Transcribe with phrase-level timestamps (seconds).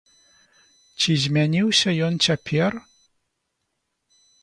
[1.03, 2.71] Ці змяніўся ён цяпер?